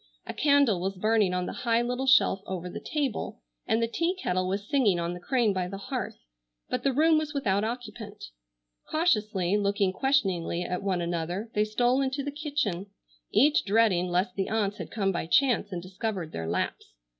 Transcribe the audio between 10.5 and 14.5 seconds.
at one another, they stole into the kitchen, each dreading lest the